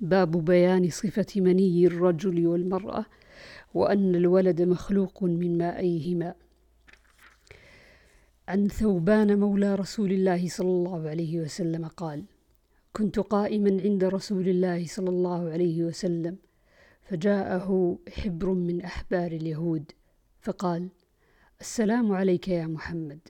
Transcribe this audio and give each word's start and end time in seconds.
باب 0.00 0.44
بيان 0.44 0.90
صفة 0.90 1.26
مني 1.36 1.86
الرجل 1.86 2.46
والمرأة 2.46 3.06
وأن 3.74 4.14
الولد 4.14 4.62
مخلوق 4.62 5.24
من 5.24 5.58
مائيهما. 5.58 6.34
عن 8.48 8.68
ثوبان 8.68 9.38
مولى 9.38 9.74
رسول 9.74 10.12
الله 10.12 10.48
صلى 10.48 10.68
الله 10.68 11.08
عليه 11.08 11.40
وسلم 11.40 11.86
قال 11.86 12.24
كنت 12.92 13.18
قائما 13.18 13.82
عند 13.82 14.04
رسول 14.04 14.48
الله 14.48 14.86
صلى 14.86 15.08
الله 15.08 15.50
عليه 15.50 15.84
وسلم 15.84 16.36
فجاءه 17.02 17.98
حبر 18.08 18.50
من 18.50 18.80
أحبار 18.80 19.32
اليهود 19.32 19.92
فقال 20.40 20.88
السلام 21.60 22.12
عليك 22.12 22.48
يا 22.48 22.66
محمد. 22.66 23.20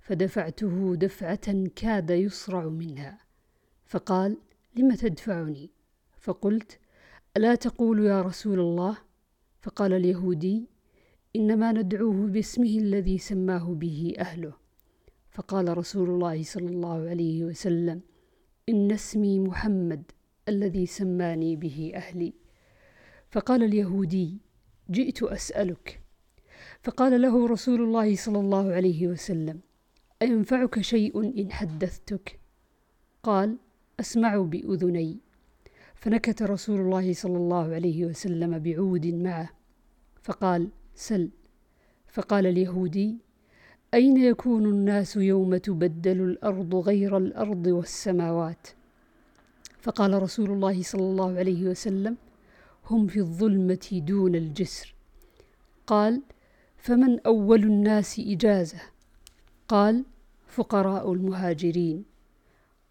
فدفعته 0.00 0.94
دفعة 0.96 1.66
كاد 1.76 2.10
يصرع 2.10 2.68
منها 2.68 3.18
فقال 3.86 4.36
لم 4.76 4.94
تدفعني؟ 4.94 5.70
فقلت 6.26 6.78
ألا 7.36 7.54
تقول 7.54 8.06
يا 8.06 8.22
رسول 8.22 8.60
الله؟ 8.60 8.98
فقال 9.60 9.92
اليهودي 9.92 10.68
إنما 11.36 11.72
ندعوه 11.72 12.26
باسمه 12.26 12.78
الذي 12.78 13.18
سماه 13.18 13.74
به 13.74 14.14
أهله. 14.18 14.52
فقال 15.30 15.78
رسول 15.78 16.10
الله 16.10 16.42
صلى 16.42 16.66
الله 16.66 17.08
عليه 17.08 17.44
وسلم 17.44 18.00
إن 18.68 18.92
اسمي 18.92 19.40
محمد 19.40 20.02
الذي 20.48 20.86
سماني 20.86 21.56
به 21.56 21.92
أهلي. 21.94 22.32
فقال 23.30 23.62
اليهودي 23.62 24.38
جئت 24.90 25.22
أسألك. 25.22 26.00
فقال 26.82 27.22
له 27.22 27.46
رسول 27.46 27.80
الله 27.80 28.16
صلى 28.16 28.40
الله 28.40 28.72
عليه 28.72 29.08
وسلم 29.08 29.60
أينفعك 30.22 30.80
شيء 30.80 31.40
إن 31.40 31.52
حدثتك؟ 31.52 32.40
قال 33.22 33.58
أسمع 34.00 34.36
بأذني. 34.36 35.25
فنكت 35.96 36.42
رسول 36.42 36.80
الله 36.80 37.12
صلى 37.12 37.36
الله 37.36 37.74
عليه 37.74 38.04
وسلم 38.04 38.58
بعود 38.58 39.06
معه 39.06 39.50
فقال 40.22 40.68
سل. 40.94 41.30
فقال 42.12 42.46
اليهودي 42.46 43.16
أين 43.94 44.16
يكون 44.16 44.64
الناس 44.66 45.16
يوم 45.16 45.56
تبدل 45.56 46.20
الأرض 46.22 46.74
غير 46.74 47.16
الأرض 47.16 47.66
والسماوات؟ 47.66 48.68
فقال 49.80 50.22
رسول 50.22 50.50
الله 50.50 50.82
صلى 50.82 51.02
الله 51.02 51.38
عليه 51.38 51.64
وسلم 51.64 52.16
هم 52.90 53.06
في 53.06 53.18
الظلمة 53.20 53.88
دون 53.92 54.34
الجسر. 54.34 54.94
قال 55.86 56.22
فمن 56.76 57.20
أول 57.20 57.62
الناس 57.62 58.18
إجازة؟ 58.18 58.80
قال 59.68 60.04
فقراء 60.46 61.12
المهاجرين. 61.12 62.04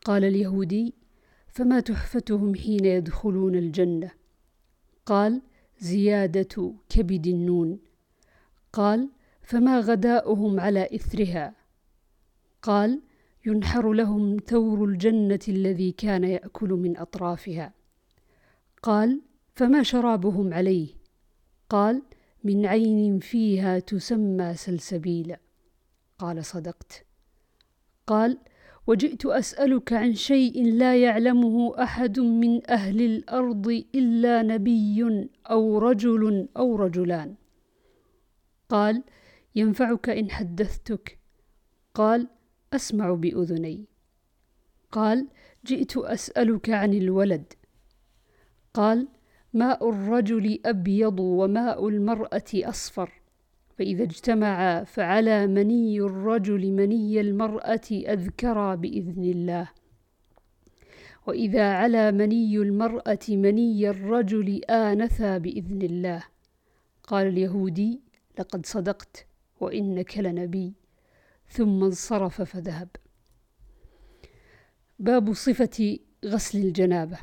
قال 0.05 0.25
اليهودي 0.25 0.93
فما 1.55 1.79
تحفتهم 1.79 2.55
حين 2.55 2.85
يدخلون 2.85 3.55
الجنة؟ 3.55 4.11
قال 5.05 5.41
زيادة 5.79 6.73
كبد 6.89 7.27
النون. 7.27 7.79
قال 8.73 9.09
فما 9.41 9.79
غداؤهم 9.79 10.59
على 10.59 10.89
إثرها؟ 10.95 11.55
قال 12.61 13.01
ينحر 13.45 13.93
لهم 13.93 14.37
ثور 14.47 14.85
الجنة 14.85 15.39
الذي 15.47 15.91
كان 15.91 16.23
يأكل 16.23 16.69
من 16.69 16.97
أطرافها. 16.97 17.73
قال 18.83 19.21
فما 19.53 19.83
شرابهم 19.83 20.53
عليه؟ 20.53 20.87
قال 21.69 22.01
من 22.43 22.65
عين 22.65 23.19
فيها 23.19 23.79
تسمى 23.79 24.53
سلسبيلا 24.55 25.39
قال 26.19 26.45
صدقت. 26.45 27.05
قال 28.07 28.37
وجئت 28.87 29.25
أسألك 29.25 29.93
عن 29.93 30.13
شيء 30.13 30.73
لا 30.73 30.95
يعلمه 30.95 31.83
أحد 31.83 32.19
من 32.19 32.69
أهل 32.69 33.01
الأرض 33.01 33.67
إلا 33.95 34.41
نبي 34.41 35.27
أو 35.49 35.77
رجل 35.77 36.47
أو 36.57 36.75
رجلان. 36.75 37.35
قال 38.69 39.03
ينفعك 39.55 40.09
إن 40.09 40.31
حدثتك. 40.31 41.19
قال 41.93 42.27
أسمع 42.73 43.13
بأذني. 43.13 43.85
قال 44.91 45.27
جئت 45.65 45.97
أسألك 45.97 46.69
عن 46.69 46.93
الولد. 46.93 47.53
قال 48.73 49.07
ماء 49.53 49.89
الرجل 49.89 50.59
أبيض 50.65 51.19
وماء 51.19 51.87
المرأة 51.87 52.51
أصفر. 52.55 53.24
فإذا 53.77 54.03
اجتمعا 54.03 54.83
فعلى 54.83 55.47
مني 55.47 55.99
الرجل 55.99 56.71
مني 56.71 57.21
المرأة 57.21 57.87
أذكرا 57.91 58.75
بإذن 58.75 59.23
الله. 59.23 59.69
وإذا 61.27 61.73
على 61.73 62.11
مني 62.11 62.57
المرأة 62.57 63.25
مني 63.29 63.89
الرجل 63.89 64.63
آنثا 64.63 65.37
بإذن 65.37 65.81
الله. 65.81 66.23
قال 67.03 67.27
اليهودي 67.27 68.01
لقد 68.39 68.65
صدقت 68.65 69.27
وإنك 69.59 70.17
لنبي. 70.17 70.73
ثم 71.49 71.83
انصرف 71.83 72.41
فذهب. 72.41 72.89
باب 74.99 75.33
صفة 75.33 75.97
غسل 76.25 76.57
الجنابة. 76.57 77.17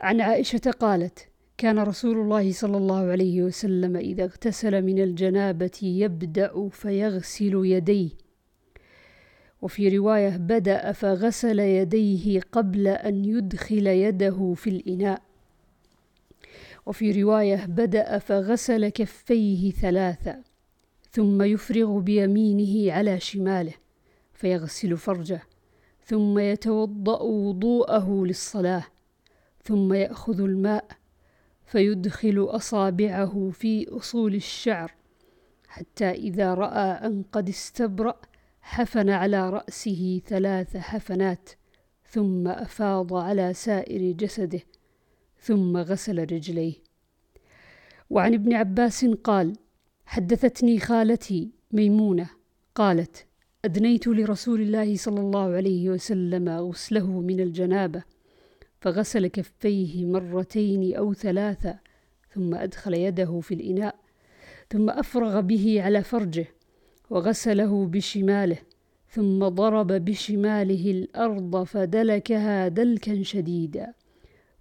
عن 0.00 0.20
عائشة 0.20 0.70
قالت 0.80 1.28
كان 1.58 1.78
رسول 1.78 2.18
الله 2.18 2.52
صلى 2.52 2.76
الله 2.76 3.10
عليه 3.10 3.42
وسلم 3.42 3.96
إذا 3.96 4.24
اغتسل 4.24 4.82
من 4.82 5.02
الجنابة 5.02 5.78
يبدأ 5.82 6.68
فيغسل 6.68 7.52
يديه. 7.64 8.10
وفي 9.62 9.98
رواية 9.98 10.36
بدأ 10.36 10.92
فغسل 10.92 11.58
يديه 11.58 12.40
قبل 12.52 12.88
أن 12.88 13.24
يدخل 13.24 13.86
يده 13.86 14.54
في 14.56 14.70
الإناء. 14.70 15.22
وفي 16.86 17.22
رواية 17.22 17.66
بدأ 17.66 18.18
فغسل 18.18 18.88
كفيه 18.88 19.72
ثلاثة 19.72 20.36
ثم 21.10 21.42
يفرغ 21.42 21.98
بيمينه 21.98 22.92
على 22.92 23.20
شماله 23.20 23.74
فيغسل 24.32 24.96
فرجه 24.96 25.42
ثم 26.04 26.38
يتوضأ 26.38 27.22
وضوءه 27.22 28.24
للصلاة 28.26 28.84
ثم 29.62 29.92
يأخذ 29.92 30.40
الماء 30.40 30.84
فيدخل 31.74 32.46
أصابعه 32.50 33.50
في 33.50 33.88
أصول 33.88 34.34
الشعر 34.34 34.94
حتى 35.68 36.10
إذا 36.10 36.54
رأى 36.54 37.06
أن 37.06 37.24
قد 37.32 37.48
استبرأ 37.48 38.20
حفن 38.60 39.10
على 39.10 39.50
رأسه 39.50 40.20
ثلاث 40.26 40.76
حفنات 40.76 41.50
ثم 42.08 42.48
أفاض 42.48 43.14
على 43.14 43.54
سائر 43.54 44.12
جسده 44.12 44.60
ثم 45.40 45.76
غسل 45.76 46.18
رجليه. 46.18 46.74
وعن 48.10 48.34
ابن 48.34 48.54
عباس 48.54 49.04
قال 49.04 49.56
حدثتني 50.06 50.78
خالتي 50.78 51.50
ميمونة 51.72 52.30
قالت 52.74 53.26
أدنيت 53.64 54.06
لرسول 54.06 54.60
الله 54.60 54.96
صلى 54.96 55.20
الله 55.20 55.54
عليه 55.54 55.90
وسلم 55.90 56.48
غسله 56.48 57.20
من 57.20 57.40
الجنابة. 57.40 58.02
فغسل 58.84 59.26
كفيه 59.26 60.04
مرتين 60.04 60.96
أو 60.96 61.14
ثلاثة 61.14 61.78
ثم 62.30 62.54
أدخل 62.54 62.94
يده 62.94 63.40
في 63.40 63.54
الإناء 63.54 63.94
ثم 64.70 64.90
أفرغ 64.90 65.40
به 65.40 65.82
على 65.82 66.02
فرجه 66.02 66.46
وغسله 67.10 67.86
بشماله 67.86 68.58
ثم 69.08 69.48
ضرب 69.48 69.86
بشماله 69.86 70.90
الأرض 70.90 71.64
فدلكها 71.64 72.68
دلكا 72.68 73.22
شديدا 73.22 73.94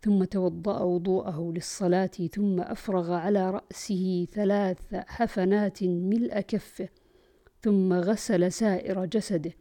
ثم 0.02 0.24
توضأ 0.24 0.82
وضوءه 0.82 1.52
للصلاة 1.56 2.12
ثم 2.32 2.60
أفرغ 2.62 3.14
على 3.14 3.52
رأسه 3.52 4.28
ثلاث 4.34 4.94
حفنات 4.94 5.84
ملء 5.84 6.40
كفه 6.40 6.90
ثم 7.62 7.94
غسل 7.94 8.52
سائر 8.52 9.06
جسده 9.06 9.52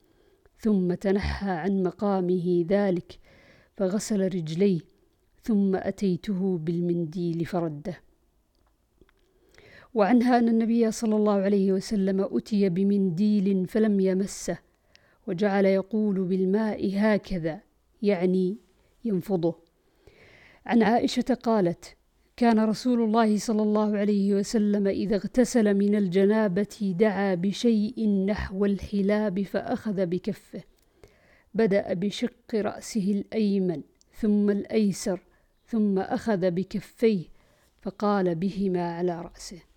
ثم 0.59 0.95
تنحى 0.95 1.51
عن 1.51 1.83
مقامه 1.83 2.65
ذلك 2.69 3.19
فغسل 3.77 4.25
رجليه 4.25 4.81
ثم 5.43 5.77
أتيته 5.77 6.59
بالمنديل 6.59 7.45
فرده. 7.45 8.01
وعنها 9.95 10.39
أن 10.39 10.49
النبي 10.49 10.91
صلى 10.91 11.17
الله 11.17 11.33
عليه 11.33 11.73
وسلم 11.73 12.29
أتي 12.33 12.69
بمنديل 12.69 13.67
فلم 13.67 14.01
يمسه 14.01 14.59
وجعل 15.27 15.65
يقول 15.65 16.25
بالماء 16.25 16.91
هكذا 16.95 17.61
يعني 18.03 18.57
ينفضه. 19.05 19.55
عن 20.67 20.83
عائشة 20.83 21.39
قالت 21.43 21.97
كان 22.37 22.61
رسول 22.61 23.03
الله 23.03 23.39
صلى 23.39 23.63
الله 23.63 23.97
عليه 23.97 24.35
وسلم 24.35 24.87
إذا 24.87 25.17
اغتسل 25.17 25.75
من 25.75 25.95
الجنابة 25.95 26.95
دعا 26.99 27.35
بشيء 27.35 28.09
نحو 28.27 28.65
الحلاب 28.65 29.43
فأخذ 29.43 30.07
بكفه. 30.07 30.72
بدأ 31.55 31.93
بشق 31.93 32.55
رأسه 32.55 33.13
الأيمن 33.13 33.83
ثم 34.13 34.51
الأيسر 34.51 35.21
ثم 35.67 35.99
أخذ 35.99 36.51
بكفيه 36.51 37.25
فقال 37.81 38.35
بهما 38.35 38.97
على 38.97 39.23
رأسه. 39.23 39.72